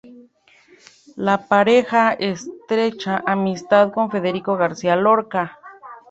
La 1.15 1.47
pareja 1.47 2.11
estrecha 2.13 3.21
amistad 3.23 3.91
con 3.93 4.09
Federico 4.09 4.57
García 4.57 4.95
Lorca. 4.95 5.59